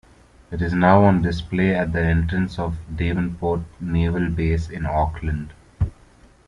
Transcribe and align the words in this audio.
It 0.49 0.63
is 0.63 0.73
now 0.73 1.03
on 1.03 1.21
display 1.21 1.75
at 1.75 1.93
the 1.93 2.01
entrance 2.01 2.57
of 2.57 2.75
Devonport 2.95 3.61
Naval 3.79 4.29
Base 4.31 4.67
in 4.67 4.87
Auckland. 4.87 5.53